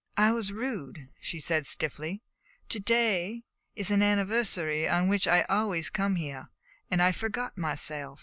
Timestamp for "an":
3.91-4.01